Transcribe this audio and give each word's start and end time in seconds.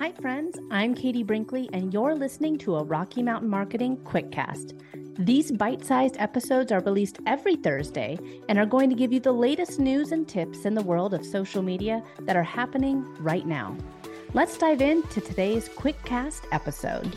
Hi, 0.00 0.12
friends. 0.12 0.58
I'm 0.70 0.94
Katie 0.94 1.22
Brinkley, 1.22 1.68
and 1.74 1.92
you're 1.92 2.14
listening 2.14 2.56
to 2.60 2.76
a 2.76 2.82
Rocky 2.82 3.22
Mountain 3.22 3.50
Marketing 3.50 3.98
Quickcast. 3.98 4.72
These 5.18 5.52
bite 5.52 5.84
sized 5.84 6.16
episodes 6.18 6.72
are 6.72 6.80
released 6.80 7.18
every 7.26 7.54
Thursday 7.56 8.18
and 8.48 8.58
are 8.58 8.64
going 8.64 8.88
to 8.88 8.96
give 8.96 9.12
you 9.12 9.20
the 9.20 9.30
latest 9.30 9.78
news 9.78 10.12
and 10.12 10.26
tips 10.26 10.64
in 10.64 10.74
the 10.74 10.82
world 10.82 11.12
of 11.12 11.26
social 11.26 11.60
media 11.60 12.02
that 12.20 12.34
are 12.34 12.42
happening 12.42 13.04
right 13.22 13.46
now. 13.46 13.76
Let's 14.32 14.56
dive 14.56 14.80
into 14.80 15.20
today's 15.20 15.68
Quickcast 15.68 16.46
episode. 16.50 17.14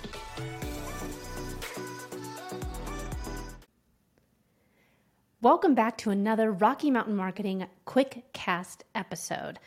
Welcome 5.39 5.73
back 5.73 5.97
to 5.99 6.09
another 6.09 6.51
Rocky 6.51 6.91
Mountain 6.91 7.15
Marketing 7.15 7.65
Quickcast 7.87 8.81
episode. 8.93 9.57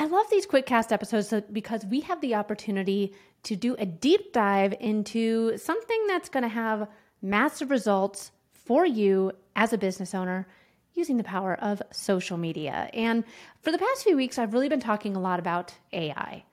I 0.00 0.06
love 0.06 0.30
these 0.30 0.46
Quickcast 0.46 0.92
episodes 0.92 1.34
because 1.52 1.84
we 1.84 2.02
have 2.02 2.20
the 2.20 2.36
opportunity 2.36 3.14
to 3.42 3.56
do 3.56 3.74
a 3.80 3.84
deep 3.84 4.32
dive 4.32 4.72
into 4.78 5.58
something 5.58 6.06
that's 6.06 6.28
going 6.28 6.44
to 6.44 6.48
have 6.48 6.86
massive 7.20 7.68
results 7.68 8.30
for 8.52 8.86
you 8.86 9.32
as 9.56 9.72
a 9.72 9.78
business 9.78 10.14
owner 10.14 10.46
using 10.94 11.16
the 11.16 11.24
power 11.24 11.58
of 11.60 11.82
social 11.90 12.36
media. 12.36 12.88
And 12.94 13.24
for 13.62 13.72
the 13.72 13.78
past 13.78 14.04
few 14.04 14.16
weeks, 14.16 14.38
I've 14.38 14.52
really 14.52 14.68
been 14.68 14.78
talking 14.78 15.16
a 15.16 15.20
lot 15.20 15.40
about 15.40 15.74
AI. 15.92 16.44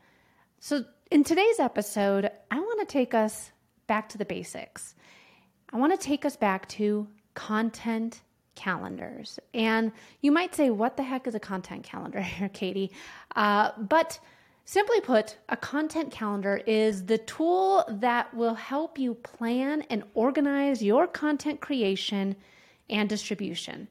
So, 0.59 0.83
in 1.11 1.23
today's 1.23 1.59
episode, 1.59 2.31
I 2.49 2.59
want 2.59 2.79
to 2.79 2.91
take 2.91 3.13
us 3.13 3.51
back 3.85 4.09
to 4.09 4.17
the 4.17 4.25
basics. 4.25 4.95
I 5.71 5.77
want 5.77 5.93
to 5.93 6.03
take 6.03 6.25
us 6.25 6.35
back 6.35 6.67
to 6.69 7.07
content 7.35 8.21
calendars. 8.55 9.39
And 9.53 9.91
you 10.21 10.31
might 10.31 10.55
say, 10.55 10.69
what 10.69 10.97
the 10.97 11.03
heck 11.03 11.27
is 11.27 11.35
a 11.35 11.39
content 11.39 11.83
calendar 11.83 12.21
here, 12.21 12.49
Katie? 12.49 12.91
Uh, 13.35 13.71
but 13.77 14.19
simply 14.65 15.01
put, 15.01 15.37
a 15.49 15.57
content 15.57 16.11
calendar 16.11 16.61
is 16.65 17.05
the 17.05 17.17
tool 17.19 17.83
that 17.87 18.33
will 18.33 18.55
help 18.55 18.97
you 18.97 19.13
plan 19.13 19.83
and 19.89 20.03
organize 20.13 20.81
your 20.81 21.07
content 21.07 21.61
creation 21.61 22.35
and 22.89 23.09
distribution. 23.09 23.87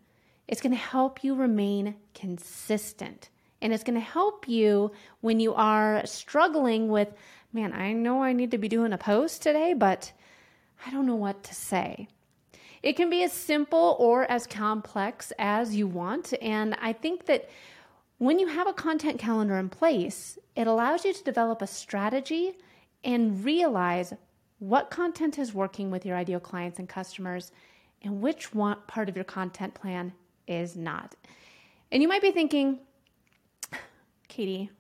It's 0.48 0.60
going 0.60 0.72
to 0.72 0.78
help 0.78 1.24
you 1.24 1.34
remain 1.34 1.94
consistent. 2.14 3.30
And 3.62 3.72
it's 3.72 3.84
going 3.84 3.98
to 3.98 4.00
help 4.00 4.46
you 4.46 4.92
when 5.20 5.40
you 5.40 5.54
are 5.54 6.04
struggling 6.04 6.88
with, 6.88 7.08
man, 7.52 7.72
I 7.72 7.92
know 7.92 8.22
I 8.22 8.34
need 8.34 8.50
to 8.50 8.58
be 8.58 8.68
doing 8.68 8.92
a 8.92 8.98
post 8.98 9.42
today, 9.42 9.72
but 9.72 10.12
I 10.86 10.90
don't 10.90 11.06
know 11.06 11.14
what 11.14 11.42
to 11.44 11.54
say. 11.54 12.08
It 12.84 12.96
can 12.96 13.08
be 13.08 13.22
as 13.22 13.32
simple 13.32 13.96
or 13.98 14.30
as 14.30 14.46
complex 14.46 15.32
as 15.38 15.74
you 15.74 15.86
want. 15.86 16.34
And 16.42 16.76
I 16.82 16.92
think 16.92 17.24
that 17.24 17.48
when 18.18 18.38
you 18.38 18.46
have 18.46 18.68
a 18.68 18.74
content 18.74 19.18
calendar 19.18 19.56
in 19.56 19.70
place, 19.70 20.38
it 20.54 20.66
allows 20.66 21.02
you 21.02 21.14
to 21.14 21.24
develop 21.24 21.62
a 21.62 21.66
strategy 21.66 22.52
and 23.02 23.42
realize 23.42 24.12
what 24.58 24.90
content 24.90 25.38
is 25.38 25.54
working 25.54 25.90
with 25.90 26.04
your 26.04 26.14
ideal 26.14 26.40
clients 26.40 26.78
and 26.78 26.86
customers 26.86 27.52
and 28.02 28.20
which 28.20 28.52
one 28.52 28.76
part 28.86 29.08
of 29.08 29.16
your 29.16 29.24
content 29.24 29.72
plan 29.72 30.12
is 30.46 30.76
not. 30.76 31.14
And 31.90 32.02
you 32.02 32.08
might 32.08 32.20
be 32.20 32.32
thinking, 32.32 32.80
Katie, 34.28 34.70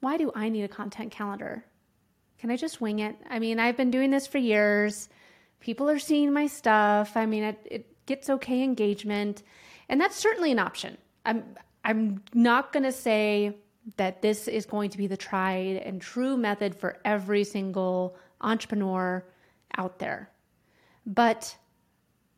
why 0.00 0.18
do 0.18 0.30
I 0.34 0.50
need 0.50 0.64
a 0.64 0.68
content 0.68 1.10
calendar? 1.10 1.64
Can 2.38 2.50
I 2.50 2.56
just 2.56 2.82
wing 2.82 2.98
it? 2.98 3.16
I 3.30 3.38
mean, 3.38 3.58
I've 3.58 3.78
been 3.78 3.90
doing 3.90 4.10
this 4.10 4.26
for 4.26 4.36
years 4.36 5.08
people 5.62 5.88
are 5.88 5.98
seeing 5.98 6.32
my 6.32 6.46
stuff. 6.46 7.16
I 7.16 7.24
mean, 7.24 7.44
it, 7.44 7.66
it 7.70 8.06
gets 8.06 8.28
okay 8.28 8.62
engagement, 8.62 9.42
and 9.88 9.98
that's 9.98 10.16
certainly 10.16 10.52
an 10.52 10.58
option. 10.58 10.98
I'm 11.24 11.44
I'm 11.84 12.22
not 12.34 12.72
going 12.72 12.82
to 12.84 12.92
say 12.92 13.56
that 13.96 14.22
this 14.22 14.46
is 14.46 14.66
going 14.66 14.90
to 14.90 14.98
be 14.98 15.06
the 15.06 15.16
tried 15.16 15.76
and 15.76 16.00
true 16.00 16.36
method 16.36 16.74
for 16.74 16.98
every 17.04 17.44
single 17.44 18.16
entrepreneur 18.40 19.24
out 19.76 19.98
there. 19.98 20.30
But 21.06 21.56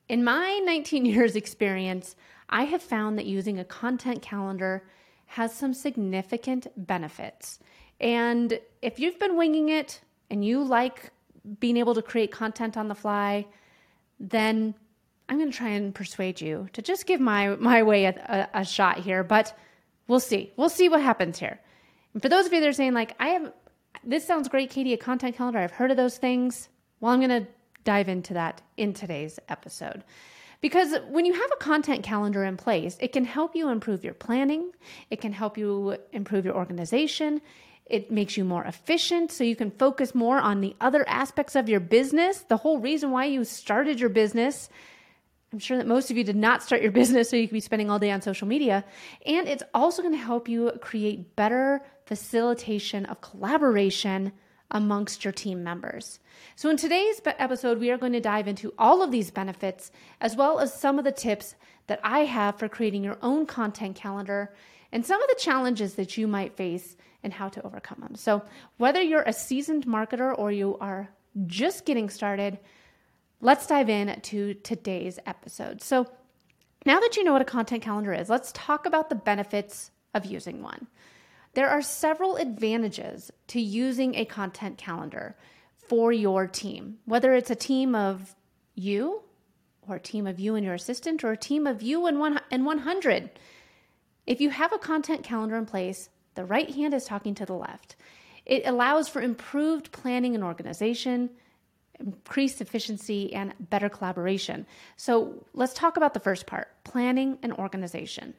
in 0.08 0.24
my 0.24 0.60
19 0.64 1.04
years 1.04 1.36
experience, 1.42 2.16
I 2.48 2.64
have 2.64 2.82
found 2.82 3.18
that 3.18 3.26
using 3.26 3.58
a 3.58 3.64
content 3.64 4.22
calendar 4.22 4.84
has 5.26 5.54
some 5.54 5.74
significant 5.74 6.66
benefits. 6.76 7.58
And 8.00 8.58
if 8.82 8.98
you've 8.98 9.18
been 9.18 9.36
winging 9.36 9.68
it 9.68 10.00
and 10.30 10.44
you 10.44 10.62
like 10.62 11.10
being 11.60 11.76
able 11.76 11.94
to 11.94 12.02
create 12.02 12.30
content 12.30 12.76
on 12.76 12.88
the 12.88 12.94
fly, 12.94 13.46
then 14.18 14.74
I'm 15.28 15.38
going 15.38 15.50
to 15.50 15.56
try 15.56 15.70
and 15.70 15.94
persuade 15.94 16.40
you 16.40 16.68
to 16.72 16.82
just 16.82 17.06
give 17.06 17.20
my 17.20 17.56
my 17.56 17.82
way 17.82 18.06
a, 18.06 18.48
a, 18.54 18.60
a, 18.60 18.64
shot 18.64 18.98
here. 18.98 19.24
But 19.24 19.56
we'll 20.08 20.20
see. 20.20 20.52
We'll 20.56 20.68
see 20.68 20.88
what 20.88 21.00
happens 21.00 21.38
here. 21.38 21.60
And 22.12 22.22
for 22.22 22.28
those 22.28 22.46
of 22.46 22.52
you 22.52 22.60
that 22.60 22.68
are 22.68 22.72
saying 22.72 22.94
like, 22.94 23.14
I 23.18 23.28
have 23.28 23.52
this 24.04 24.26
sounds 24.26 24.48
great, 24.48 24.70
Katie, 24.70 24.92
a 24.92 24.98
content 24.98 25.36
calendar. 25.36 25.58
I've 25.58 25.70
heard 25.70 25.90
of 25.90 25.96
those 25.96 26.18
things. 26.18 26.68
Well, 27.00 27.12
I'm 27.12 27.20
going 27.20 27.44
to 27.44 27.48
dive 27.84 28.08
into 28.08 28.34
that 28.34 28.62
in 28.76 28.92
today's 28.92 29.38
episode. 29.48 30.04
Because 30.60 30.94
when 31.10 31.26
you 31.26 31.34
have 31.34 31.50
a 31.52 31.56
content 31.56 32.02
calendar 32.02 32.42
in 32.44 32.56
place, 32.56 32.96
it 33.00 33.12
can 33.12 33.24
help 33.24 33.54
you 33.54 33.68
improve 33.68 34.02
your 34.02 34.14
planning, 34.14 34.72
it 35.10 35.20
can 35.20 35.32
help 35.32 35.58
you 35.58 35.96
improve 36.12 36.44
your 36.46 36.54
organization, 36.54 37.42
it 37.86 38.10
makes 38.10 38.36
you 38.36 38.44
more 38.44 38.64
efficient 38.64 39.30
so 39.30 39.44
you 39.44 39.56
can 39.56 39.70
focus 39.70 40.14
more 40.14 40.38
on 40.38 40.60
the 40.60 40.74
other 40.80 41.06
aspects 41.08 41.54
of 41.54 41.68
your 41.68 41.80
business. 41.80 42.38
The 42.40 42.56
whole 42.56 42.78
reason 42.78 43.10
why 43.10 43.26
you 43.26 43.44
started 43.44 44.00
your 44.00 44.08
business. 44.08 44.70
I'm 45.52 45.58
sure 45.58 45.76
that 45.76 45.86
most 45.86 46.10
of 46.10 46.16
you 46.16 46.24
did 46.24 46.36
not 46.36 46.62
start 46.62 46.82
your 46.82 46.92
business 47.00 47.28
so 47.28 47.36
you 47.36 47.46
could 47.46 47.54
be 47.54 47.60
spending 47.60 47.90
all 47.90 47.98
day 47.98 48.10
on 48.10 48.22
social 48.22 48.48
media. 48.48 48.84
And 49.26 49.46
it's 49.48 49.62
also 49.74 50.02
going 50.02 50.14
to 50.14 50.24
help 50.24 50.48
you 50.48 50.72
create 50.80 51.36
better 51.36 51.82
facilitation 52.06 53.04
of 53.06 53.20
collaboration 53.20 54.32
amongst 54.70 55.24
your 55.24 55.32
team 55.32 55.62
members. 55.62 56.18
So, 56.56 56.70
in 56.70 56.76
today's 56.76 57.20
episode, 57.24 57.78
we 57.78 57.90
are 57.90 57.98
going 57.98 58.12
to 58.12 58.20
dive 58.20 58.48
into 58.48 58.72
all 58.78 59.02
of 59.02 59.10
these 59.10 59.30
benefits 59.30 59.92
as 60.20 60.36
well 60.36 60.58
as 60.58 60.78
some 60.78 60.98
of 60.98 61.04
the 61.04 61.12
tips 61.12 61.54
that 61.86 62.00
I 62.02 62.20
have 62.20 62.58
for 62.58 62.68
creating 62.68 63.04
your 63.04 63.18
own 63.22 63.46
content 63.46 63.94
calendar 63.94 64.54
and 64.94 65.04
some 65.04 65.20
of 65.20 65.28
the 65.28 65.40
challenges 65.40 65.94
that 65.94 66.16
you 66.16 66.28
might 66.28 66.56
face 66.56 66.96
and 67.24 67.32
how 67.32 67.48
to 67.48 67.66
overcome 67.66 67.98
them. 68.00 68.14
So, 68.14 68.44
whether 68.76 69.02
you're 69.02 69.22
a 69.22 69.32
seasoned 69.32 69.86
marketer 69.86 70.32
or 70.38 70.52
you 70.52 70.78
are 70.78 71.08
just 71.46 71.84
getting 71.84 72.08
started, 72.08 72.60
let's 73.40 73.66
dive 73.66 73.90
in 73.90 74.20
to 74.20 74.54
today's 74.54 75.18
episode. 75.26 75.82
So, 75.82 76.06
now 76.86 77.00
that 77.00 77.16
you 77.16 77.24
know 77.24 77.32
what 77.32 77.42
a 77.42 77.46
content 77.46 77.82
calendar 77.82 78.14
is, 78.14 78.30
let's 78.30 78.52
talk 78.52 78.86
about 78.86 79.08
the 79.08 79.16
benefits 79.16 79.90
of 80.14 80.26
using 80.26 80.62
one. 80.62 80.86
There 81.54 81.68
are 81.68 81.82
several 81.82 82.36
advantages 82.36 83.32
to 83.48 83.60
using 83.60 84.14
a 84.14 84.24
content 84.24 84.78
calendar 84.78 85.34
for 85.88 86.12
your 86.12 86.46
team, 86.46 86.98
whether 87.04 87.34
it's 87.34 87.50
a 87.50 87.56
team 87.56 87.96
of 87.96 88.36
you 88.76 89.22
or 89.88 89.96
a 89.96 90.00
team 90.00 90.28
of 90.28 90.38
you 90.38 90.54
and 90.54 90.64
your 90.64 90.74
assistant 90.74 91.24
or 91.24 91.32
a 91.32 91.36
team 91.36 91.66
of 91.66 91.82
you 91.82 92.06
and 92.06 92.20
one 92.20 92.40
and 92.52 92.64
100. 92.64 93.30
If 94.26 94.40
you 94.40 94.50
have 94.50 94.72
a 94.72 94.78
content 94.78 95.22
calendar 95.22 95.56
in 95.56 95.66
place, 95.66 96.08
the 96.34 96.44
right 96.44 96.70
hand 96.70 96.94
is 96.94 97.04
talking 97.04 97.34
to 97.36 97.46
the 97.46 97.54
left. 97.54 97.96
It 98.46 98.66
allows 98.66 99.08
for 99.08 99.22
improved 99.22 99.92
planning 99.92 100.34
and 100.34 100.44
organization, 100.44 101.30
increased 102.00 102.60
efficiency, 102.60 103.32
and 103.34 103.54
better 103.58 103.88
collaboration. 103.88 104.66
So 104.96 105.44
let's 105.52 105.74
talk 105.74 105.96
about 105.96 106.14
the 106.14 106.20
first 106.20 106.46
part 106.46 106.68
planning 106.84 107.38
and 107.42 107.52
organization. 107.52 108.34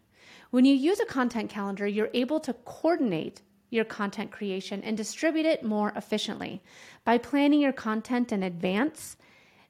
When 0.51 0.65
you 0.65 0.75
use 0.75 0.99
a 0.99 1.05
content 1.05 1.49
calendar, 1.49 1.87
you're 1.87 2.09
able 2.13 2.39
to 2.41 2.53
coordinate 2.53 3.41
your 3.69 3.85
content 3.85 4.31
creation 4.31 4.81
and 4.83 4.95
distribute 4.95 5.45
it 5.45 5.63
more 5.63 5.91
efficiently. 5.95 6.61
By 7.03 7.17
planning 7.17 7.61
your 7.61 7.73
content 7.73 8.31
in 8.31 8.43
advance, 8.43 9.17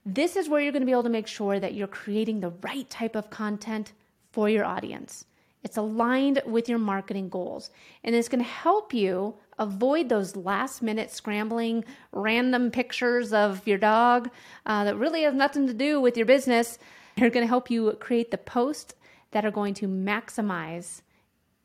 this 0.06 0.36
is 0.36 0.48
where 0.48 0.62
you're 0.62 0.72
going 0.72 0.82
to 0.82 0.86
be 0.86 0.92
able 0.92 1.04
to 1.04 1.10
make 1.10 1.28
sure 1.28 1.60
that 1.60 1.74
you're 1.74 1.88
creating 1.88 2.40
the 2.40 2.54
right 2.62 2.90
type 2.90 3.16
of 3.16 3.30
content 3.30 3.94
for 4.32 4.50
your 4.50 4.66
audience. 4.66 5.26
It's 5.66 5.78
aligned 5.78 6.44
with 6.46 6.70
your 6.70 6.78
marketing 6.78 7.28
goals 7.28 7.72
and 8.04 8.16
it's 8.16 8.30
going 8.30 8.44
to 8.44 8.50
help 8.50 8.94
you 8.94 9.34
avoid 9.58 10.10
those 10.10 10.36
last 10.36 10.84
minute 10.84 11.10
scrambling 11.10 11.84
random 12.12 12.70
pictures 12.70 13.34
of 13.34 13.68
your 13.68 13.80
dog 13.80 14.30
uh, 14.68 14.84
that 14.84 14.96
really 14.96 15.24
has 15.24 15.34
nothing 15.34 15.66
to 15.66 15.74
do 15.74 16.00
with 16.00 16.18
your 16.18 16.28
business. 16.28 16.78
They're 17.18 17.32
going 17.32 17.44
to 17.44 17.50
help 17.50 17.72
you 17.72 17.92
create 18.00 18.30
the 18.30 18.38
posts 18.38 18.94
that 19.32 19.44
are 19.44 19.50
going 19.50 19.74
to 19.76 19.88
maximize 19.88 21.02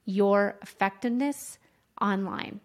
your 0.07 0.57
effectiveness 0.63 1.59
online. 2.01 2.61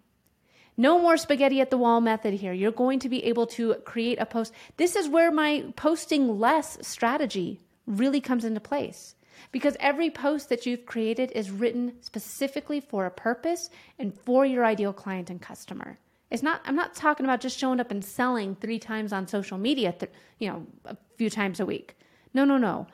No 0.77 0.97
more 1.01 1.17
spaghetti 1.17 1.59
at 1.59 1.69
the 1.69 1.77
wall 1.77 1.99
method 1.99 2.35
here. 2.35 2.53
You're 2.53 2.71
going 2.71 2.99
to 2.99 3.09
be 3.09 3.25
able 3.25 3.47
to 3.47 3.75
create 3.83 4.19
a 4.21 4.25
post. 4.25 4.53
This 4.77 4.95
is 4.95 5.09
where 5.09 5.31
my 5.31 5.65
posting 5.75 6.39
less 6.39 6.77
strategy 6.81 7.59
really 7.85 8.21
comes 8.21 8.45
into 8.45 8.61
place 8.61 9.14
because 9.51 9.77
every 9.79 10.09
post 10.09 10.49
that 10.49 10.65
you've 10.65 10.85
created 10.85 11.31
is 11.31 11.51
written 11.51 11.93
specifically 12.01 12.79
for 12.79 13.05
a 13.05 13.11
purpose 13.11 13.69
and 13.99 14.17
for 14.17 14.45
your 14.45 14.65
ideal 14.65 14.93
client 14.93 15.29
and 15.29 15.41
customer. 15.41 15.97
It's 16.31 16.43
not 16.43 16.61
I'm 16.65 16.75
not 16.75 16.95
talking 16.95 17.25
about 17.25 17.41
just 17.41 17.57
showing 17.57 17.79
up 17.79 17.91
and 17.91 18.03
selling 18.03 18.55
3 18.55 18.79
times 18.79 19.13
on 19.13 19.27
social 19.27 19.57
media, 19.57 19.93
th- 19.93 20.11
you 20.39 20.49
know, 20.49 20.65
a 20.85 20.97
few 21.17 21.29
times 21.29 21.59
a 21.59 21.65
week. 21.65 21.97
No, 22.33 22.43
no, 22.43 22.57
no. 22.57 22.87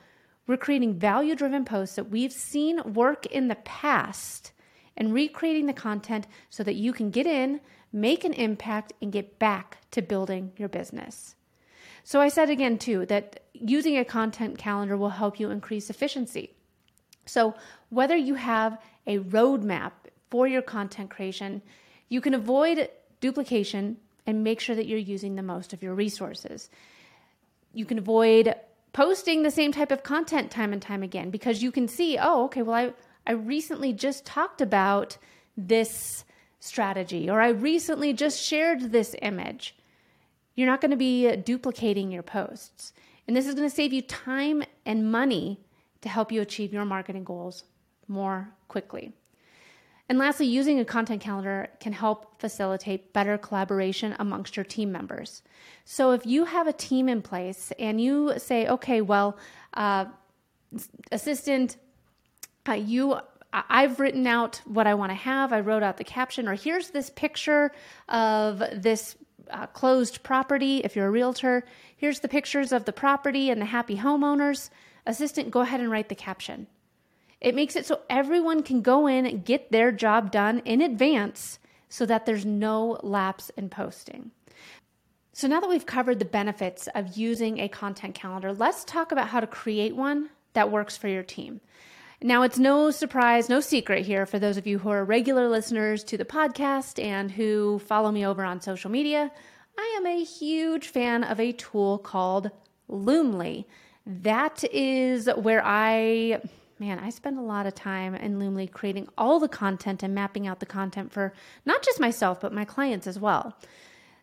We're 0.46 0.56
creating 0.56 0.98
value-driven 0.98 1.64
posts 1.64 1.96
that 1.96 2.10
we've 2.10 2.32
seen 2.32 2.92
work 2.92 3.26
in 3.26 3.48
the 3.48 3.56
past 3.56 4.52
and 4.96 5.14
recreating 5.14 5.66
the 5.66 5.72
content 5.72 6.26
so 6.50 6.62
that 6.64 6.74
you 6.74 6.92
can 6.92 7.10
get 7.10 7.26
in, 7.26 7.60
make 7.92 8.24
an 8.24 8.32
impact, 8.32 8.92
and 9.00 9.12
get 9.12 9.38
back 9.38 9.78
to 9.92 10.02
building 10.02 10.52
your 10.56 10.68
business. 10.68 11.36
So, 12.04 12.20
I 12.20 12.28
said 12.28 12.50
again, 12.50 12.78
too, 12.78 13.06
that 13.06 13.44
using 13.52 13.96
a 13.96 14.04
content 14.04 14.58
calendar 14.58 14.96
will 14.96 15.10
help 15.10 15.38
you 15.38 15.50
increase 15.50 15.90
efficiency. 15.90 16.54
So, 17.26 17.54
whether 17.90 18.16
you 18.16 18.34
have 18.34 18.80
a 19.06 19.18
roadmap 19.18 19.92
for 20.30 20.46
your 20.46 20.62
content 20.62 21.10
creation, 21.10 21.62
you 22.08 22.20
can 22.20 22.34
avoid 22.34 22.88
duplication 23.20 23.96
and 24.26 24.44
make 24.44 24.60
sure 24.60 24.76
that 24.76 24.86
you're 24.86 24.98
using 24.98 25.34
the 25.34 25.42
most 25.42 25.72
of 25.72 25.82
your 25.82 25.94
resources. 25.94 26.70
You 27.72 27.84
can 27.84 27.98
avoid 27.98 28.54
posting 28.92 29.42
the 29.42 29.50
same 29.50 29.72
type 29.72 29.90
of 29.90 30.02
content 30.02 30.50
time 30.50 30.72
and 30.72 30.82
time 30.82 31.02
again 31.02 31.30
because 31.30 31.62
you 31.62 31.72
can 31.72 31.88
see, 31.88 32.18
oh, 32.20 32.44
okay, 32.44 32.62
well, 32.62 32.76
I, 32.76 32.92
I 33.26 33.32
recently 33.32 33.92
just 33.92 34.26
talked 34.26 34.60
about 34.60 35.16
this 35.56 36.24
strategy 36.60 37.28
or 37.30 37.40
I 37.40 37.48
recently 37.48 38.12
just 38.12 38.40
shared 38.40 38.92
this 38.92 39.16
image. 39.22 39.74
You're 40.54 40.66
not 40.66 40.80
going 40.80 40.90
to 40.90 40.96
be 40.96 41.34
duplicating 41.36 42.10
your 42.10 42.22
posts. 42.22 42.92
And 43.26 43.36
this 43.36 43.46
is 43.46 43.54
going 43.54 43.68
to 43.68 43.74
save 43.74 43.92
you 43.92 44.02
time 44.02 44.62
and 44.84 45.10
money 45.10 45.60
to 46.00 46.08
help 46.08 46.32
you 46.32 46.42
achieve 46.42 46.72
your 46.72 46.84
marketing 46.84 47.24
goals 47.24 47.64
more 48.08 48.50
quickly. 48.68 49.12
And 50.08 50.18
lastly, 50.18 50.46
using 50.46 50.80
a 50.80 50.84
content 50.84 51.22
calendar 51.22 51.70
can 51.80 51.92
help 51.92 52.38
facilitate 52.38 53.12
better 53.12 53.38
collaboration 53.38 54.14
amongst 54.18 54.56
your 54.56 54.64
team 54.64 54.92
members. 54.92 55.42
So 55.84 56.10
if 56.10 56.26
you 56.26 56.44
have 56.44 56.66
a 56.66 56.72
team 56.72 57.08
in 57.08 57.22
place 57.22 57.72
and 57.78 58.00
you 58.00 58.34
say, 58.38 58.66
okay, 58.66 59.00
well, 59.00 59.38
uh, 59.74 60.06
assistant, 61.10 61.76
uh, 62.68 62.72
you 62.72 63.16
I've 63.52 64.00
written 64.00 64.26
out 64.26 64.62
what 64.64 64.86
I 64.86 64.94
want 64.94 65.10
to 65.10 65.16
have. 65.16 65.52
I 65.52 65.60
wrote 65.60 65.82
out 65.82 65.98
the 65.98 66.04
caption, 66.04 66.48
or 66.48 66.54
here's 66.54 66.88
this 66.88 67.10
picture 67.10 67.72
of 68.08 68.62
this 68.74 69.16
uh, 69.50 69.66
closed 69.68 70.22
property. 70.22 70.78
If 70.78 70.96
you're 70.96 71.06
a 71.06 71.10
realtor, 71.10 71.64
here's 71.96 72.20
the 72.20 72.28
pictures 72.28 72.72
of 72.72 72.84
the 72.84 72.92
property 72.92 73.50
and 73.50 73.60
the 73.60 73.66
happy 73.66 73.96
homeowners. 73.96 74.70
Assistant, 75.06 75.50
go 75.50 75.60
ahead 75.60 75.80
and 75.80 75.90
write 75.90 76.08
the 76.08 76.14
caption. 76.14 76.66
It 77.40 77.54
makes 77.54 77.74
it 77.74 77.86
so 77.86 78.00
everyone 78.08 78.62
can 78.62 78.82
go 78.82 79.06
in 79.06 79.26
and 79.26 79.44
get 79.44 79.72
their 79.72 79.90
job 79.90 80.30
done 80.30 80.60
in 80.60 80.80
advance 80.80 81.58
so 81.88 82.06
that 82.06 82.24
there's 82.24 82.46
no 82.46 82.98
lapse 83.02 83.50
in 83.56 83.68
posting. 83.68 84.30
So, 85.34 85.48
now 85.48 85.60
that 85.60 85.68
we've 85.68 85.86
covered 85.86 86.18
the 86.18 86.24
benefits 86.24 86.88
of 86.94 87.16
using 87.16 87.58
a 87.58 87.68
content 87.68 88.14
calendar, 88.14 88.52
let's 88.52 88.84
talk 88.84 89.12
about 89.12 89.28
how 89.28 89.40
to 89.40 89.46
create 89.46 89.96
one 89.96 90.28
that 90.52 90.70
works 90.70 90.96
for 90.96 91.08
your 91.08 91.22
team. 91.22 91.60
Now, 92.24 92.42
it's 92.42 92.58
no 92.58 92.92
surprise, 92.92 93.48
no 93.48 93.58
secret 93.58 94.06
here 94.06 94.26
for 94.26 94.38
those 94.38 94.56
of 94.56 94.64
you 94.64 94.78
who 94.78 94.90
are 94.90 95.04
regular 95.04 95.48
listeners 95.48 96.04
to 96.04 96.16
the 96.16 96.24
podcast 96.24 97.02
and 97.02 97.32
who 97.32 97.80
follow 97.80 98.12
me 98.12 98.24
over 98.24 98.44
on 98.44 98.60
social 98.60 98.92
media. 98.92 99.32
I 99.76 99.94
am 99.96 100.06
a 100.06 100.22
huge 100.22 100.86
fan 100.86 101.24
of 101.24 101.40
a 101.40 101.50
tool 101.50 101.98
called 101.98 102.52
Loomly. 102.88 103.64
That 104.06 104.62
is 104.72 105.28
where 105.36 105.64
I 105.64 106.40
man, 106.78 107.00
I 107.00 107.10
spend 107.10 107.38
a 107.38 107.42
lot 107.42 107.66
of 107.66 107.74
time 107.74 108.14
in 108.14 108.38
Loomly 108.38 108.70
creating 108.70 109.08
all 109.16 109.38
the 109.38 109.48
content 109.48 110.02
and 110.02 110.14
mapping 110.14 110.46
out 110.46 110.60
the 110.60 110.66
content 110.66 111.12
for 111.12 111.32
not 111.64 111.82
just 111.82 112.00
myself, 112.00 112.40
but 112.40 112.52
my 112.52 112.64
clients 112.64 113.06
as 113.06 113.18
well. 113.20 113.56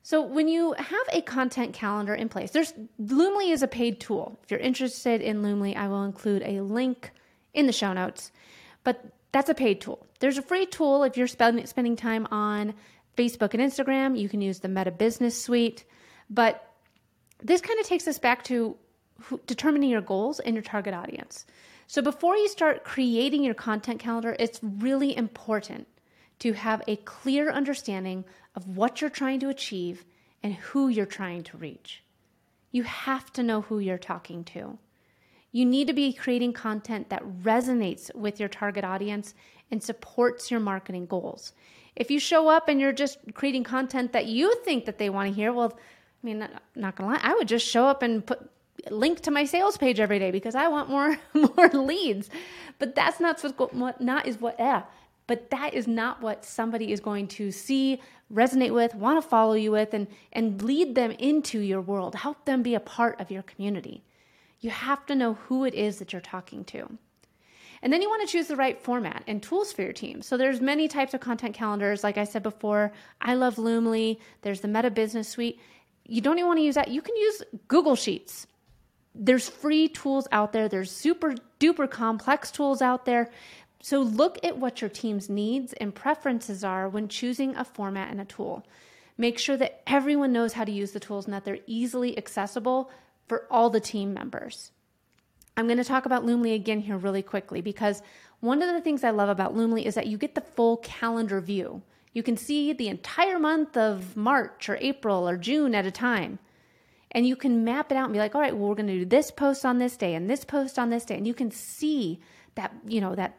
So 0.03 0.21
when 0.21 0.47
you 0.47 0.73
have 0.73 1.07
a 1.13 1.21
content 1.21 1.73
calendar 1.73 2.13
in 2.13 2.29
place, 2.29 2.51
there's 2.51 2.73
Loomly 3.01 3.51
is 3.51 3.61
a 3.61 3.67
paid 3.67 3.99
tool. 3.99 4.39
If 4.43 4.51
you're 4.51 4.59
interested 4.59 5.21
in 5.21 5.41
Loomly, 5.41 5.75
I 5.75 5.87
will 5.87 6.03
include 6.03 6.43
a 6.43 6.61
link 6.61 7.11
in 7.53 7.67
the 7.67 7.73
show 7.73 7.93
notes. 7.93 8.31
But 8.83 9.03
that's 9.31 9.49
a 9.49 9.53
paid 9.53 9.81
tool. 9.81 10.05
There's 10.19 10.37
a 10.37 10.41
free 10.41 10.65
tool 10.65 11.03
if 11.03 11.17
you're 11.17 11.27
spend, 11.27 11.67
spending 11.67 11.95
time 11.95 12.27
on 12.31 12.73
Facebook 13.17 13.53
and 13.53 13.61
Instagram. 13.61 14.19
You 14.19 14.29
can 14.29 14.41
use 14.41 14.59
the 14.59 14.67
Meta 14.67 14.91
Business 14.91 15.41
Suite. 15.41 15.85
But 16.29 16.65
this 17.41 17.61
kind 17.61 17.79
of 17.79 17.85
takes 17.85 18.07
us 18.07 18.19
back 18.19 18.43
to 18.45 18.75
who, 19.21 19.39
determining 19.45 19.89
your 19.89 20.01
goals 20.01 20.39
and 20.39 20.55
your 20.55 20.63
target 20.63 20.93
audience. 20.93 21.45
So 21.87 22.01
before 22.01 22.35
you 22.37 22.47
start 22.47 22.83
creating 22.83 23.43
your 23.43 23.53
content 23.53 23.99
calendar, 23.99 24.35
it's 24.39 24.59
really 24.61 25.15
important 25.15 25.87
to 26.39 26.53
have 26.53 26.81
a 26.87 26.95
clear 26.97 27.51
understanding 27.51 28.25
of 28.55 28.77
what 28.77 29.01
you're 29.01 29.09
trying 29.09 29.39
to 29.41 29.49
achieve 29.49 30.05
and 30.41 30.53
who 30.53 30.87
you're 30.87 31.05
trying 31.05 31.43
to 31.43 31.57
reach. 31.57 32.03
You 32.71 32.83
have 32.83 33.33
to 33.33 33.43
know 33.43 33.61
who 33.61 33.79
you're 33.79 33.97
talking 33.97 34.43
to. 34.45 34.77
You 35.51 35.65
need 35.65 35.87
to 35.87 35.93
be 35.93 36.13
creating 36.13 36.53
content 36.53 37.09
that 37.09 37.23
resonates 37.43 38.13
with 38.15 38.39
your 38.39 38.49
target 38.49 38.83
audience 38.83 39.33
and 39.71 39.81
supports 39.81 40.51
your 40.51 40.59
marketing 40.59 41.05
goals. 41.05 41.53
If 41.95 42.11
you 42.11 42.19
show 42.19 42.47
up 42.47 42.69
and 42.69 42.79
you're 42.79 42.93
just 42.93 43.17
creating 43.33 43.63
content 43.63 44.13
that 44.13 44.27
you 44.27 44.53
think 44.63 44.85
that 44.85 44.97
they 44.97 45.09
want 45.09 45.29
to 45.29 45.33
hear, 45.33 45.51
well, 45.51 45.73
I 45.75 46.25
mean, 46.25 46.39
not, 46.75 46.95
gonna 46.95 47.13
lie, 47.13 47.19
I 47.21 47.33
would 47.33 47.47
just 47.47 47.65
show 47.65 47.87
up 47.87 48.03
and 48.03 48.25
put 48.25 48.49
link 48.89 49.21
to 49.21 49.31
my 49.31 49.43
sales 49.43 49.77
page 49.77 49.99
every 49.99 50.19
day 50.19 50.31
because 50.31 50.55
I 50.55 50.67
want 50.67 50.89
more 50.89 51.17
more 51.33 51.69
leads. 51.69 52.29
But 52.77 52.95
that's 52.95 53.19
not 53.19 53.41
what 53.73 54.01
not 54.01 54.27
is 54.27 54.39
what. 54.39 54.57
But 55.27 55.51
that 55.51 55.73
is 55.73 55.87
not 55.87 56.21
what 56.21 56.43
somebody 56.43 56.91
is 56.91 56.99
going 56.99 57.27
to 57.27 57.51
see, 57.51 58.01
resonate 58.33 58.73
with, 58.73 58.95
want 58.95 59.21
to 59.21 59.27
follow 59.27 59.53
you 59.53 59.71
with, 59.71 59.93
and 59.93 60.07
and 60.31 60.61
lead 60.61 60.95
them 60.95 61.11
into 61.11 61.59
your 61.59 61.81
world. 61.81 62.15
Help 62.15 62.45
them 62.45 62.63
be 62.63 62.75
a 62.75 62.79
part 62.79 63.19
of 63.19 63.29
your 63.31 63.43
community. 63.43 64.03
You 64.59 64.69
have 64.69 65.05
to 65.07 65.15
know 65.15 65.33
who 65.33 65.65
it 65.65 65.73
is 65.73 65.99
that 65.99 66.13
you're 66.13 66.21
talking 66.21 66.65
to. 66.65 66.97
And 67.81 67.93
then 67.93 68.01
you 68.01 68.09
want 68.09 68.27
to 68.27 68.31
choose 68.31 68.47
the 68.47 68.57
right 68.57 68.81
format 68.81 69.23
and 69.25 69.41
tools 69.41 69.71
for 69.71 69.83
your 69.83 69.93
team. 69.93 70.21
So 70.21 70.35
there's 70.35 70.59
many 70.59 70.89
types 70.89 71.13
of 71.13 71.21
content 71.21 71.55
calendars. 71.55 72.03
Like 72.03 72.17
I 72.17 72.25
said 72.25 72.43
before, 72.43 72.91
I 73.21 73.35
love 73.35 73.55
Loomly. 73.55 74.19
There's 74.41 74.59
the 74.59 74.67
Meta 74.67 74.91
Business 74.91 75.29
Suite. 75.29 75.59
You 76.05 76.19
don't 76.19 76.37
even 76.37 76.47
want 76.47 76.59
to 76.59 76.63
use 76.63 76.75
that. 76.75 76.89
You 76.89 77.01
can 77.01 77.15
use 77.15 77.41
Google 77.69 77.95
Sheets 77.95 78.47
there's 79.15 79.49
free 79.49 79.89
tools 79.89 80.27
out 80.31 80.53
there, 80.53 80.69
there's 80.69 80.91
super 80.91 81.35
duper 81.59 81.89
complex 81.89 82.51
tools 82.51 82.81
out 82.81 83.05
there. 83.05 83.29
So 83.81 84.01
look 84.01 84.39
at 84.43 84.57
what 84.57 84.81
your 84.81 84.89
team's 84.89 85.29
needs 85.29 85.73
and 85.73 85.95
preferences 85.95 86.63
are 86.63 86.89
when 86.89 87.07
choosing 87.07 87.55
a 87.55 87.63
format 87.63 88.11
and 88.11 88.21
a 88.21 88.25
tool. 88.25 88.65
Make 89.17 89.37
sure 89.37 89.57
that 89.57 89.81
everyone 89.87 90.31
knows 90.31 90.53
how 90.53 90.63
to 90.63 90.71
use 90.71 90.91
the 90.91 90.99
tools 90.99 91.25
and 91.25 91.33
that 91.33 91.43
they're 91.43 91.59
easily 91.65 92.17
accessible 92.17 92.89
for 93.29 93.45
all 93.49 93.69
the 93.69 93.79
team 93.79 94.13
members. 94.13 94.71
I'm 95.55 95.67
going 95.67 95.77
to 95.77 95.83
talk 95.85 96.05
about 96.05 96.25
Loomly 96.25 96.53
again 96.53 96.81
here 96.81 96.97
really 96.97 97.21
quickly 97.21 97.61
because 97.61 98.01
one 98.41 98.61
of 98.61 98.73
the 98.73 98.81
things 98.81 99.03
I 99.03 99.11
love 99.11 99.29
about 99.29 99.55
Loomly 99.55 99.85
is 99.85 99.95
that 99.95 100.07
you 100.07 100.17
get 100.17 100.35
the 100.35 100.41
full 100.41 100.77
calendar 100.77 101.39
view. 101.39 101.81
You 102.11 102.23
can 102.23 102.35
see 102.35 102.73
the 102.73 102.87
entire 102.87 103.39
month 103.39 103.77
of 103.77 104.17
March 104.17 104.67
or 104.67 104.77
April 104.81 105.29
or 105.29 105.37
June 105.37 105.75
at 105.75 105.85
a 105.85 105.91
time 105.91 106.39
and 107.11 107.25
you 107.27 107.35
can 107.35 107.63
map 107.63 107.91
it 107.91 107.95
out 107.95 108.05
and 108.05 108.13
be 108.13 108.19
like 108.19 108.35
all 108.35 108.41
right 108.41 108.55
well 108.55 108.69
we're 108.69 108.75
going 108.75 108.87
to 108.87 108.99
do 108.99 109.05
this 109.05 109.31
post 109.31 109.65
on 109.65 109.79
this 109.79 109.97
day 109.97 110.13
and 110.13 110.29
this 110.29 110.43
post 110.43 110.77
on 110.77 110.89
this 110.89 111.05
day 111.05 111.17
and 111.17 111.27
you 111.27 111.33
can 111.33 111.51
see 111.51 112.19
that 112.55 112.73
you 112.85 113.01
know 113.01 113.15
that 113.15 113.37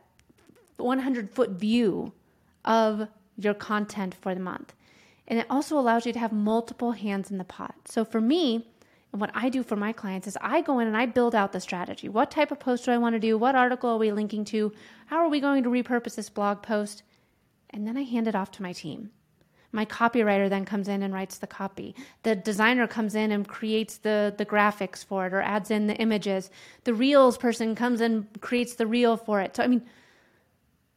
100 0.76 1.30
foot 1.30 1.50
view 1.50 2.12
of 2.64 3.09
your 3.37 3.54
content 3.54 4.14
for 4.14 4.35
the 4.35 4.40
month 4.40 4.75
and 5.28 5.38
it 5.38 5.47
also 5.49 5.78
allows 5.78 6.06
you 6.06 6.12
to 6.12 6.18
have 6.18 6.32
multiple 6.32 6.92
hands 6.92 7.30
in 7.30 7.38
the 7.38 7.44
pot 7.44 7.75
so 7.85 8.04
for 8.04 8.20
me 8.20 8.66
and 9.12 9.21
what 9.21 9.31
I 9.35 9.49
do 9.49 9.62
for 9.62 9.76
my 9.76 9.93
clients 9.93 10.26
is 10.26 10.38
I 10.40 10.61
go 10.61 10.79
in 10.79 10.87
and 10.87 10.97
I 10.97 11.07
build 11.07 11.35
out 11.35 11.52
the 11.52 11.61
strategy. 11.61 12.09
What 12.09 12.31
type 12.31 12.52
of 12.52 12.61
post 12.61 12.85
do 12.85 12.93
I 12.93 12.99
want 12.99 13.14
to 13.14 13.21
do? 13.21 13.37
What 13.37 13.57
article 13.57 13.90
are 13.90 13.99
we 13.99 14.12
linking 14.12 14.45
to? 14.47 14.73
How 15.07 15.19
are 15.19 15.29
we 15.29 15.40
going 15.40 15.64
to 15.64 15.69
repurpose 15.69 16.14
this 16.14 16.31
blog 16.31 16.62
post? 16.62 17.02
And 17.71 17.87
then 17.87 17.97
I 17.97 18.02
hand 18.02 18.29
it 18.29 18.37
off 18.37 18.52
to 18.52 18.62
my 18.62 18.73
team. 18.73 19.11
My 19.73 19.85
copywriter 19.85 20.49
then 20.49 20.64
comes 20.64 20.88
in 20.88 21.02
and 21.02 21.14
writes 21.14 21.38
the 21.38 21.47
copy. 21.47 21.95
The 22.25 22.35
designer 22.35 22.87
comes 22.87 23.14
in 23.14 23.31
and 23.31 23.47
creates 23.47 23.99
the, 23.99 24.35
the 24.37 24.47
graphics 24.47 25.05
for 25.05 25.26
it 25.26 25.33
or 25.33 25.40
adds 25.40 25.71
in 25.71 25.87
the 25.87 25.95
images. 25.97 26.50
The 26.85 26.95
reels 26.95 27.38
person 27.38 27.75
comes 27.75 28.00
and 28.00 28.26
creates 28.40 28.75
the 28.75 28.87
reel 28.87 29.17
for 29.17 29.40
it. 29.40 29.57
So, 29.57 29.62
I 29.62 29.69
mean, 29.69 29.83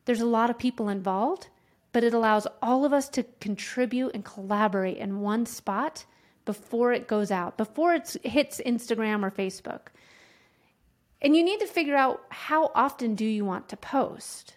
there's 0.05 0.21
a 0.21 0.25
lot 0.25 0.49
of 0.49 0.57
people 0.57 0.89
involved, 0.89 1.47
but 1.91 2.03
it 2.03 2.13
allows 2.13 2.47
all 2.61 2.83
of 2.83 2.93
us 2.93 3.09
to 3.09 3.23
contribute 3.39 4.11
and 4.15 4.25
collaborate 4.25 4.97
in 4.97 5.21
one 5.21 5.45
spot 5.45 6.05
before 6.45 6.93
it 6.93 7.07
goes 7.07 7.31
out, 7.31 7.57
before 7.57 7.95
it 7.95 8.15
hits 8.23 8.61
Instagram 8.65 9.23
or 9.23 9.31
Facebook. 9.31 9.87
And 11.21 11.35
you 11.35 11.43
need 11.43 11.59
to 11.61 11.67
figure 11.67 11.95
out 11.95 12.21
how 12.29 12.71
often 12.75 13.15
do 13.15 13.25
you 13.25 13.45
want 13.45 13.69
to 13.69 13.77
post. 13.77 14.55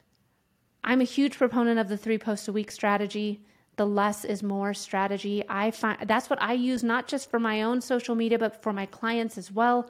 I'm 0.82 1.00
a 1.00 1.04
huge 1.04 1.38
proponent 1.38 1.78
of 1.78 1.88
the 1.88 1.96
three 1.96 2.18
posts 2.18 2.48
a 2.48 2.52
week 2.52 2.70
strategy 2.70 3.40
the 3.76 3.86
less 3.86 4.24
is 4.24 4.42
more 4.42 4.74
strategy. 4.74 5.44
I 5.48 5.70
find 5.70 6.08
that's 6.08 6.28
what 6.30 6.42
I 6.42 6.54
use 6.54 6.82
not 6.82 7.06
just 7.06 7.30
for 7.30 7.38
my 7.38 7.62
own 7.62 7.80
social 7.80 8.14
media, 8.14 8.38
but 8.38 8.62
for 8.62 8.72
my 8.72 8.86
clients 8.86 9.38
as 9.38 9.52
well. 9.52 9.88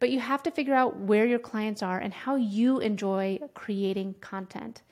But 0.00 0.10
you 0.10 0.18
have 0.18 0.42
to 0.44 0.50
figure 0.50 0.74
out 0.74 0.98
where 0.98 1.26
your 1.26 1.38
clients 1.38 1.82
are 1.82 1.98
and 1.98 2.12
how 2.12 2.36
you 2.36 2.80
enjoy 2.80 3.38
creating 3.54 4.14
content 4.20 4.82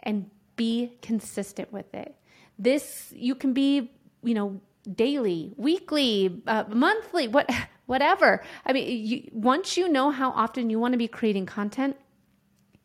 and 0.00 0.30
be 0.56 0.98
consistent 1.02 1.72
with 1.72 1.94
it. 1.94 2.16
This, 2.58 3.12
you 3.14 3.34
can 3.34 3.52
be, 3.52 3.92
you 4.22 4.34
know, 4.34 4.60
daily, 4.94 5.52
weekly, 5.56 6.42
uh, 6.46 6.64
monthly, 6.68 7.28
what, 7.28 7.50
whatever. 7.86 8.42
I 8.64 8.72
mean, 8.72 9.06
you, 9.06 9.30
once 9.32 9.76
you 9.76 9.88
know 9.88 10.10
how 10.10 10.30
often 10.30 10.70
you 10.70 10.78
want 10.78 10.92
to 10.92 10.98
be 10.98 11.08
creating 11.08 11.46
content, 11.46 11.96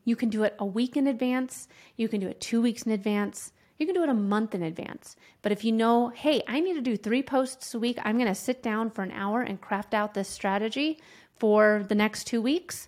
you 0.03 0.15
can 0.15 0.29
do 0.29 0.43
it 0.43 0.55
a 0.57 0.65
week 0.65 0.97
in 0.97 1.07
advance, 1.07 1.67
you 1.95 2.07
can 2.07 2.19
do 2.19 2.27
it 2.27 2.41
two 2.41 2.61
weeks 2.61 2.83
in 2.83 2.91
advance 2.91 3.51
You 3.77 3.87
can 3.87 3.95
do 3.95 4.03
it 4.03 4.09
a 4.09 4.13
month 4.13 4.53
in 4.53 4.61
advance. 4.61 5.15
But 5.41 5.51
if 5.51 5.63
you 5.63 5.71
know, 5.71 6.09
hey, 6.09 6.43
I 6.47 6.59
need 6.59 6.75
to 6.75 6.81
do 6.81 6.95
three 6.95 7.23
posts 7.23 7.73
a 7.73 7.79
week, 7.79 7.97
I'm 8.03 8.15
going 8.15 8.27
to 8.27 8.35
sit 8.35 8.61
down 8.61 8.91
for 8.91 9.01
an 9.01 9.11
hour 9.11 9.41
and 9.41 9.59
craft 9.59 9.95
out 9.95 10.13
this 10.13 10.29
strategy 10.29 10.99
for 11.39 11.83
the 11.89 11.95
next 11.95 12.25
two 12.25 12.39
weeks, 12.39 12.87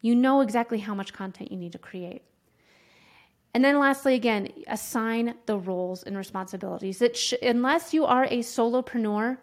you 0.00 0.14
know 0.14 0.40
exactly 0.40 0.78
how 0.78 0.94
much 0.94 1.12
content 1.12 1.50
you 1.50 1.58
need 1.58 1.72
to 1.72 1.78
create. 1.78 2.22
And 3.54 3.64
then 3.64 3.78
lastly, 3.78 4.14
again, 4.14 4.48
assign 4.66 5.34
the 5.46 5.58
roles 5.58 6.02
and 6.02 6.16
responsibilities. 6.16 6.98
That 7.00 7.16
sh- 7.16 7.34
unless 7.42 7.92
you 7.92 8.04
are 8.06 8.24
a 8.24 8.38
solopreneur 8.38 9.38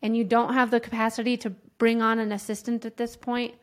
and 0.00 0.16
you 0.16 0.24
don't 0.24 0.54
have 0.54 0.70
the 0.70 0.80
capacity 0.80 1.36
to 1.38 1.50
bring 1.78 2.00
on 2.00 2.18
an 2.18 2.32
assistant 2.32 2.84
at 2.86 2.96
this 2.96 3.16
point, 3.16 3.54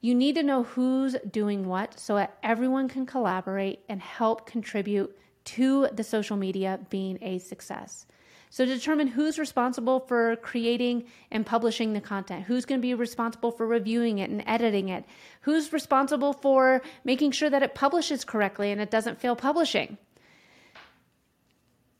you 0.00 0.14
need 0.14 0.34
to 0.34 0.42
know 0.42 0.64
who's 0.64 1.16
doing 1.30 1.66
what 1.66 1.98
so 1.98 2.16
that 2.16 2.36
everyone 2.42 2.88
can 2.88 3.06
collaborate 3.06 3.80
and 3.88 4.00
help 4.00 4.46
contribute 4.46 5.16
to 5.44 5.88
the 5.92 6.04
social 6.04 6.36
media 6.36 6.80
being 6.90 7.18
a 7.22 7.38
success. 7.38 8.06
So 8.50 8.64
determine 8.64 9.08
who's 9.08 9.38
responsible 9.38 10.00
for 10.00 10.36
creating 10.36 11.04
and 11.30 11.44
publishing 11.44 11.92
the 11.92 12.00
content, 12.00 12.44
who's 12.44 12.64
going 12.64 12.80
to 12.80 12.82
be 12.82 12.94
responsible 12.94 13.50
for 13.50 13.66
reviewing 13.66 14.18
it 14.18 14.30
and 14.30 14.42
editing 14.46 14.88
it, 14.88 15.04
who's 15.42 15.72
responsible 15.72 16.32
for 16.32 16.82
making 17.04 17.32
sure 17.32 17.50
that 17.50 17.62
it 17.62 17.74
publishes 17.74 18.24
correctly 18.24 18.70
and 18.70 18.80
it 18.80 18.90
doesn't 18.90 19.20
fail 19.20 19.36
publishing. 19.36 19.98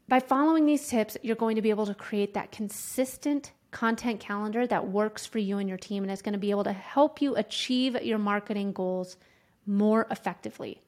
By 0.09 0.21
following 0.21 0.67
these 0.67 0.87
tips, 0.87 1.17
you're 1.23 1.35
going 1.35 1.57
to 1.57 1.63
be 1.63 1.71
able 1.71 1.87
to 1.87 1.95
create 1.95 2.35
that 2.35 2.53
consistent 2.53 3.53
content 3.73 4.21
calendar 4.21 4.67
that 4.67 4.87
works 4.87 5.27
for 5.27 5.39
you 5.39 5.59
and 5.59 5.69
your 5.69 5.79
team 5.79 6.05
and 6.05 6.13
is 6.13 6.23
going 6.23 6.33
to 6.33 6.39
be 6.39 6.53
able 6.53 6.65
to 6.65 6.73
help 6.73 7.21
you 7.21 7.35
achieve 7.35 8.01
your 8.03 8.19
marketing 8.19 8.73
goals 8.73 9.17
more 9.67 10.07
effectively. 10.11 10.81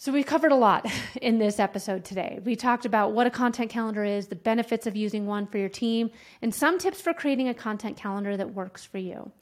So, 0.00 0.12
we 0.12 0.22
covered 0.22 0.52
a 0.52 0.54
lot 0.56 0.86
in 1.20 1.38
this 1.38 1.58
episode 1.58 2.04
today. 2.04 2.38
We 2.44 2.54
talked 2.54 2.84
about 2.84 3.14
what 3.14 3.26
a 3.26 3.30
content 3.30 3.68
calendar 3.68 4.04
is, 4.04 4.28
the 4.28 4.36
benefits 4.36 4.86
of 4.86 4.94
using 4.94 5.26
one 5.26 5.44
for 5.44 5.58
your 5.58 5.68
team, 5.68 6.10
and 6.40 6.54
some 6.54 6.78
tips 6.78 7.00
for 7.00 7.12
creating 7.12 7.48
a 7.48 7.54
content 7.54 7.96
calendar 7.96 8.36
that 8.36 8.54
works 8.54 8.84
for 8.84 8.98
you. 8.98 9.32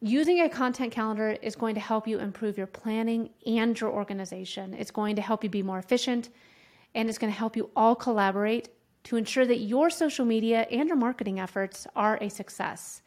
Using 0.00 0.40
a 0.40 0.48
content 0.48 0.90
calendar 0.90 1.38
is 1.40 1.54
going 1.54 1.76
to 1.76 1.80
help 1.80 2.08
you 2.08 2.18
improve 2.18 2.58
your 2.58 2.66
planning 2.66 3.30
and 3.46 3.80
your 3.80 3.90
organization. 3.90 4.74
It's 4.74 4.90
going 4.90 5.14
to 5.14 5.22
help 5.22 5.44
you 5.44 5.50
be 5.50 5.62
more 5.62 5.78
efficient, 5.78 6.30
and 6.96 7.08
it's 7.08 7.18
going 7.18 7.32
to 7.32 7.38
help 7.38 7.56
you 7.56 7.70
all 7.76 7.94
collaborate 7.94 8.70
to 9.04 9.16
ensure 9.16 9.46
that 9.46 9.58
your 9.58 9.88
social 9.88 10.24
media 10.24 10.66
and 10.68 10.88
your 10.88 10.96
marketing 10.96 11.38
efforts 11.38 11.86
are 11.94 12.18
a 12.20 12.28
success. 12.28 13.02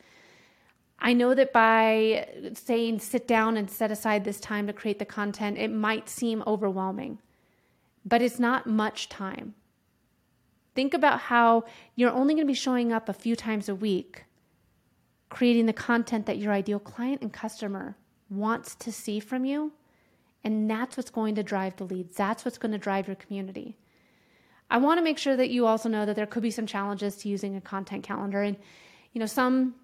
I 0.99 1.13
know 1.13 1.33
that 1.33 1.53
by 1.53 2.27
saying 2.53 2.99
sit 2.99 3.27
down 3.27 3.55
and 3.55 3.69
set 3.69 3.91
aside 3.91 4.23
this 4.23 4.39
time 4.39 4.67
to 4.67 4.73
create 4.73 4.99
the 4.99 5.05
content, 5.05 5.57
it 5.57 5.71
might 5.71 6.09
seem 6.09 6.43
overwhelming, 6.47 7.19
but 8.03 8.21
it's 8.21 8.39
not 8.39 8.65
much 8.65 9.07
time. 9.07 9.53
Think 10.73 10.93
about 10.93 11.21
how 11.21 11.65
you're 11.95 12.11
only 12.11 12.33
going 12.33 12.45
to 12.45 12.51
be 12.51 12.53
showing 12.53 12.91
up 12.91 13.09
a 13.09 13.13
few 13.13 13.35
times 13.35 13.69
a 13.69 13.75
week, 13.75 14.25
creating 15.29 15.65
the 15.65 15.73
content 15.73 16.25
that 16.25 16.37
your 16.37 16.51
ideal 16.51 16.79
client 16.79 17.21
and 17.21 17.33
customer 17.33 17.97
wants 18.29 18.75
to 18.75 18.91
see 18.91 19.19
from 19.19 19.45
you. 19.45 19.71
And 20.43 20.69
that's 20.69 20.95
what's 20.95 21.09
going 21.09 21.35
to 21.35 21.43
drive 21.43 21.75
the 21.77 21.83
leads. 21.83 22.15
That's 22.15 22.45
what's 22.45 22.57
going 22.57 22.71
to 22.71 22.77
drive 22.77 23.07
your 23.07 23.15
community. 23.15 23.77
I 24.69 24.77
want 24.77 24.97
to 24.97 25.03
make 25.03 25.17
sure 25.17 25.35
that 25.35 25.49
you 25.49 25.65
also 25.65 25.89
know 25.89 26.05
that 26.05 26.15
there 26.15 26.25
could 26.25 26.43
be 26.43 26.51
some 26.51 26.67
challenges 26.67 27.15
to 27.17 27.29
using 27.29 27.55
a 27.55 27.61
content 27.61 28.03
calendar. 28.03 28.41
And, 28.41 28.57
you 29.13 29.19
know, 29.19 29.25
some 29.25 29.75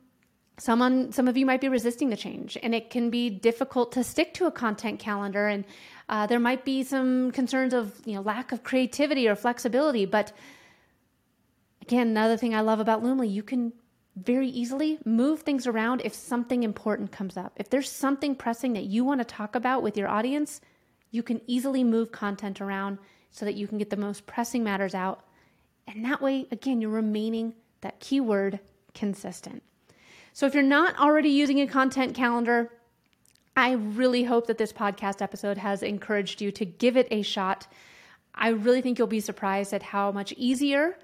someone 0.58 1.12
some 1.12 1.28
of 1.28 1.36
you 1.36 1.46
might 1.46 1.62
be 1.62 1.70
resisting 1.70 2.10
the 2.10 2.18
change 2.18 2.58
and 2.62 2.76
it 2.76 2.90
can 2.90 3.10
be 3.10 3.30
difficult 3.30 3.92
to 3.92 4.04
stick 4.04 4.34
to 4.34 4.46
a 4.46 4.52
content 4.52 5.00
calendar 5.00 5.48
and 5.48 5.66
uh, 6.10 6.28
there 6.28 6.40
might 6.40 6.64
be 6.64 6.84
some 6.84 7.32
concerns 7.32 7.74
of 7.74 8.00
you 8.06 8.14
know 8.14 8.22
lack 8.22 8.52
of 8.52 8.64
creativity 8.64 9.28
or 9.28 9.36
flexibility 9.36 10.06
but 10.06 10.32
again 11.82 12.08
another 12.08 12.38
thing 12.38 12.54
i 12.54 12.62
love 12.62 12.80
about 12.80 13.04
loomly 13.04 13.32
you 13.32 13.42
can 13.42 13.74
very 14.16 14.48
easily 14.48 15.00
move 15.06 15.42
things 15.42 15.66
around 15.66 16.02
if 16.06 16.14
something 16.14 16.62
important 16.62 17.12
comes 17.12 17.36
up. 17.36 17.52
If 17.56 17.72
there's 17.72 17.90
something 17.90 18.36
pressing 18.36 18.74
that 18.74 18.84
you 18.84 19.04
want 19.04 19.22
to 19.22 19.26
talk 19.26 19.56
about 19.56 19.82
with 19.82 19.98
your 19.98 20.08
audience 20.08 20.62
you 21.14 21.24
can 21.24 21.40
easily 21.48 21.84
move 21.84 22.12
content 22.12 22.60
around 22.60 22.98
so 23.32 23.46
that 23.46 23.54
you 23.54 23.68
can 23.68 23.78
get 23.78 23.90
the 23.90 23.96
most 23.96 24.26
pressing 24.26 24.64
matters 24.64 24.94
out 24.94 25.22
and 25.88 26.04
that 26.04 26.22
way 26.22 26.48
again 26.52 26.82
you're 26.82 26.90
remaining 26.90 27.54
that 27.82 28.00
keyword 28.00 28.60
consistent 28.94 29.64
so 30.34 30.46
if 30.46 30.54
you're 30.54 30.64
not 30.64 31.00
already 31.00 31.30
using 31.30 31.62
a 31.62 31.68
content 31.68 32.16
calendar, 32.16 32.72
I 33.56 33.74
really 33.74 34.24
hope 34.24 34.48
that 34.48 34.58
this 34.58 34.74
podcast 34.74 35.22
episode 35.22 35.58
has 35.60 35.84
encouraged 35.84 36.42
you 36.42 36.52
to 36.54 36.66
give 36.66 36.98
it 36.98 37.08
a 37.12 37.22
shot. 37.22 37.68
I 38.34 38.50
really 38.50 38.82
think 38.82 38.98
you'll 38.98 39.08
be 39.08 39.20
surprised 39.20 39.74
at 39.74 39.84
how 39.84 40.12
much 40.12 40.34
easier 40.34 40.98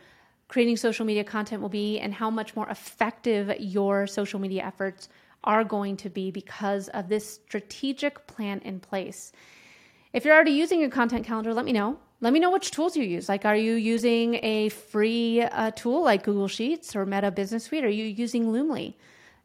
creating 0.48 0.76
social 0.76 1.06
media 1.06 1.24
content 1.24 1.62
will 1.62 1.70
be 1.70 2.00
and 2.00 2.14
how 2.14 2.30
much 2.30 2.56
more 2.56 2.68
effective 2.70 3.54
your 3.60 4.08
social 4.08 4.40
media 4.40 4.64
efforts 4.66 5.08
are 5.44 5.64
going 5.64 5.96
to 5.96 6.10
be 6.10 6.32
because 6.32 6.90
of 6.90 7.08
this 7.08 7.36
strategic 7.36 8.26
plan 8.28 8.60
in 8.66 8.80
place. 8.80 9.32
If 10.12 10.26
you're 10.26 10.34
already 10.34 10.52
using 10.52 10.84
a 10.84 10.90
content 10.90 11.26
calendar, 11.26 11.54
let 11.54 11.66
me 11.66 11.72
know. 11.72 11.98
Let 12.20 12.34
me 12.34 12.40
know 12.40 12.52
which 12.52 12.72
tools 12.72 12.98
you 12.98 13.04
use. 13.04 13.30
Like, 13.30 13.46
are 13.46 13.56
you 13.56 13.76
using 13.76 14.40
a 14.44 14.70
free 14.70 15.42
uh, 15.42 15.72
tool 15.72 16.04
like 16.04 16.24
Google 16.24 16.50
Sheets 16.50 16.96
or 16.96 17.06
Meta 17.06 17.32
Business 17.32 17.66
Suite? 17.66 17.86
Are 17.86 17.90
you 17.90 18.06
using 18.06 18.48
Loomly? 18.48 18.96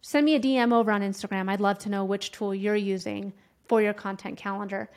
Send 0.07 0.27
me 0.27 0.35
a 0.35 0.41
DM 0.41 0.71
over 0.71 0.93
on 0.93 1.01
Instagram. 1.01 1.49
I'd 1.49 1.63
love 1.63 1.79
to 1.79 1.89
know 1.89 2.05
which 2.05 2.31
tool 2.31 2.55
you're 2.55 2.77
using 2.77 3.33
for 3.65 3.81
your 3.81 3.95
content 3.95 4.37
calendar. 4.37 4.91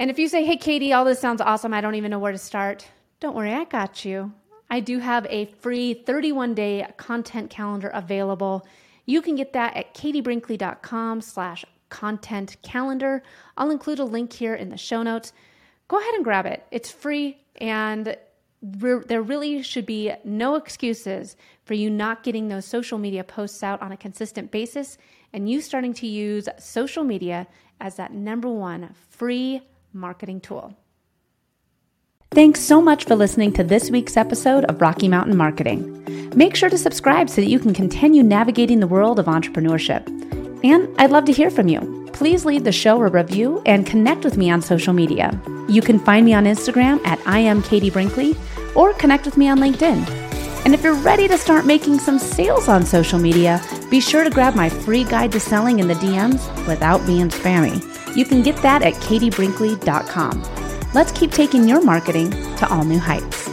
And 0.00 0.10
if 0.10 0.18
you 0.18 0.26
say, 0.26 0.44
hey, 0.44 0.56
Katie, 0.56 0.92
all 0.92 1.04
this 1.04 1.20
sounds 1.20 1.40
awesome, 1.40 1.72
I 1.72 1.80
don't 1.80 1.94
even 1.94 2.10
know 2.10 2.18
where 2.18 2.32
to 2.32 2.38
start, 2.38 2.88
don't 3.20 3.36
worry, 3.36 3.54
I 3.54 3.62
got 3.62 4.04
you. 4.04 4.32
I 4.68 4.80
do 4.80 4.98
have 4.98 5.24
a 5.30 5.44
free 5.60 5.94
31 5.94 6.54
day 6.54 6.84
content 6.96 7.48
calendar 7.48 7.88
available. 7.94 8.66
You 9.06 9.22
can 9.22 9.36
get 9.36 9.52
that 9.52 9.76
at 9.76 9.94
katiebrinkley.com 9.94 11.20
slash 11.20 11.64
content 11.88 12.56
calendar. 12.62 13.22
I'll 13.56 13.70
include 13.70 14.00
a 14.00 14.04
link 14.04 14.32
here 14.32 14.56
in 14.56 14.70
the 14.70 14.76
show 14.76 15.04
notes. 15.04 15.32
Go 15.86 16.00
ahead 16.00 16.14
and 16.14 16.24
grab 16.24 16.44
it. 16.44 16.66
It's 16.72 16.90
free 16.90 17.38
and 17.60 18.16
there 18.60 19.22
really 19.22 19.62
should 19.62 19.86
be 19.86 20.12
no 20.24 20.56
excuses 20.56 21.36
for 21.64 21.74
you 21.74 21.90
not 21.90 22.22
getting 22.22 22.48
those 22.48 22.64
social 22.64 22.98
media 22.98 23.22
posts 23.22 23.62
out 23.62 23.80
on 23.80 23.92
a 23.92 23.96
consistent 23.96 24.50
basis 24.50 24.98
and 25.32 25.48
you 25.48 25.60
starting 25.60 25.94
to 25.94 26.06
use 26.06 26.48
social 26.58 27.04
media 27.04 27.46
as 27.80 27.96
that 27.96 28.12
number 28.12 28.48
one 28.48 28.94
free 29.10 29.62
marketing 29.92 30.40
tool. 30.40 30.74
Thanks 32.30 32.60
so 32.60 32.82
much 32.82 33.04
for 33.04 33.16
listening 33.16 33.52
to 33.54 33.64
this 33.64 33.90
week's 33.90 34.16
episode 34.16 34.64
of 34.64 34.80
Rocky 34.80 35.08
Mountain 35.08 35.36
Marketing. 35.36 36.32
Make 36.36 36.56
sure 36.56 36.68
to 36.68 36.76
subscribe 36.76 37.30
so 37.30 37.40
that 37.40 37.48
you 37.48 37.58
can 37.58 37.72
continue 37.72 38.22
navigating 38.22 38.80
the 38.80 38.86
world 38.86 39.18
of 39.18 39.26
entrepreneurship. 39.26 40.06
And 40.62 40.94
I'd 40.98 41.10
love 41.10 41.24
to 41.26 41.32
hear 41.32 41.50
from 41.50 41.68
you. 41.68 42.07
Please 42.18 42.44
leave 42.44 42.64
the 42.64 42.72
show 42.72 43.00
a 43.00 43.06
review 43.06 43.62
and 43.64 43.86
connect 43.86 44.24
with 44.24 44.36
me 44.36 44.50
on 44.50 44.60
social 44.60 44.92
media. 44.92 45.40
You 45.68 45.80
can 45.80 46.00
find 46.00 46.26
me 46.26 46.34
on 46.34 46.46
Instagram 46.46 47.00
at 47.06 47.20
I 47.24 47.38
am 47.38 47.62
Katie 47.62 47.90
Brinkley 47.90 48.34
or 48.74 48.92
connect 48.94 49.24
with 49.24 49.36
me 49.36 49.48
on 49.48 49.60
LinkedIn. 49.60 50.04
And 50.64 50.74
if 50.74 50.82
you're 50.82 50.96
ready 50.96 51.28
to 51.28 51.38
start 51.38 51.64
making 51.64 52.00
some 52.00 52.18
sales 52.18 52.66
on 52.66 52.84
social 52.84 53.20
media, 53.20 53.62
be 53.88 54.00
sure 54.00 54.24
to 54.24 54.30
grab 54.30 54.56
my 54.56 54.68
free 54.68 55.04
guide 55.04 55.30
to 55.30 55.38
selling 55.38 55.78
in 55.78 55.86
the 55.86 55.94
DMs 55.94 56.66
without 56.66 57.06
being 57.06 57.28
spammy. 57.28 57.80
You 58.16 58.24
can 58.24 58.42
get 58.42 58.56
that 58.62 58.82
at 58.82 58.94
katiebrinkley.com. 58.94 60.42
Let's 60.94 61.12
keep 61.12 61.30
taking 61.30 61.68
your 61.68 61.84
marketing 61.84 62.32
to 62.32 62.68
all 62.68 62.82
new 62.82 62.98
heights. 62.98 63.47